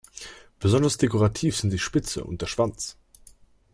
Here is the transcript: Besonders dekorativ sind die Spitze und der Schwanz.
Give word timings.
Besonders 0.59 0.97
dekorativ 0.97 1.55
sind 1.57 1.69
die 1.69 1.77
Spitze 1.77 2.23
und 2.23 2.41
der 2.41 2.47
Schwanz. 2.47 2.97